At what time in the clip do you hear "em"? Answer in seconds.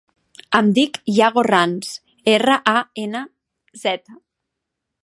0.59-0.69